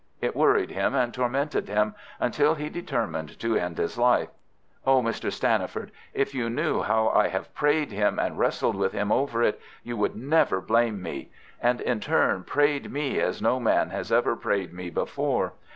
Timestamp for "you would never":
9.83-10.59